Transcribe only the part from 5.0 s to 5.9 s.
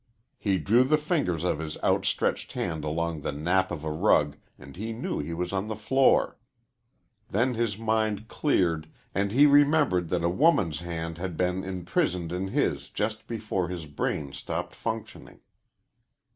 he was on the